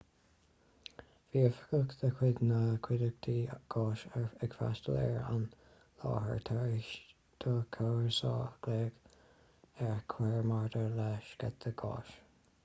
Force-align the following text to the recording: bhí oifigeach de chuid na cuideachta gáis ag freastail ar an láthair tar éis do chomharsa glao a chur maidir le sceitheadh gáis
bhí 1.33 1.41
oifigeach 1.49 1.91
de 2.03 2.07
chuid 2.21 2.39
na 2.51 2.61
cuideachta 2.87 3.35
gáis 3.75 4.05
ag 4.21 4.55
freastail 4.61 4.97
ar 5.03 5.29
an 5.35 5.45
láthair 5.51 6.43
tar 6.49 6.63
éis 6.71 6.89
do 7.45 7.53
chomharsa 7.77 8.33
glao 8.69 8.91
a 9.91 9.93
chur 10.17 10.41
maidir 10.53 10.93
le 11.01 11.09
sceitheadh 11.31 11.73
gáis 11.87 12.15